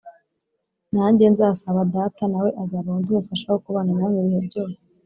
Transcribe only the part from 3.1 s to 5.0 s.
Mufasha wo kubana namwe ibihe byose